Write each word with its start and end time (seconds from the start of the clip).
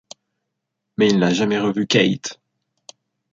Mais 0.97 1.09
il 1.09 1.19
n'a 1.19 1.31
jamais 1.31 1.59
revu 1.59 1.85
Kate. 1.85 2.39